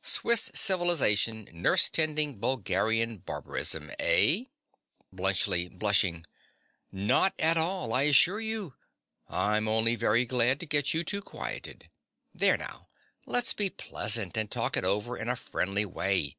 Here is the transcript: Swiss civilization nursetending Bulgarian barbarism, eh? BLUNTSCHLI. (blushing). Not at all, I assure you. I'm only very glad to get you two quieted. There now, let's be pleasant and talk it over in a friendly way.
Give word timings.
Swiss 0.00 0.50
civilization 0.54 1.50
nursetending 1.52 2.40
Bulgarian 2.40 3.18
barbarism, 3.18 3.90
eh? 3.98 4.44
BLUNTSCHLI. 5.14 5.70
(blushing). 5.78 6.24
Not 6.90 7.34
at 7.38 7.58
all, 7.58 7.92
I 7.92 8.04
assure 8.04 8.40
you. 8.40 8.72
I'm 9.28 9.68
only 9.68 9.94
very 9.96 10.24
glad 10.24 10.60
to 10.60 10.66
get 10.66 10.94
you 10.94 11.04
two 11.04 11.20
quieted. 11.20 11.90
There 12.34 12.56
now, 12.56 12.88
let's 13.26 13.52
be 13.52 13.68
pleasant 13.68 14.34
and 14.38 14.50
talk 14.50 14.78
it 14.78 14.84
over 14.86 15.14
in 15.18 15.28
a 15.28 15.36
friendly 15.36 15.84
way. 15.84 16.38